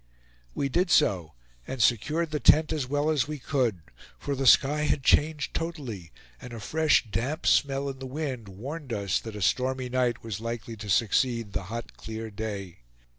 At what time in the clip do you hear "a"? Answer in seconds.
6.53-6.59, 9.35-9.43